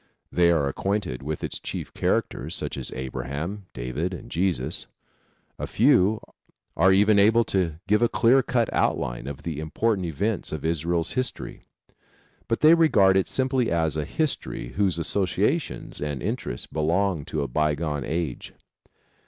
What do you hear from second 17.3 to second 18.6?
a bygone age.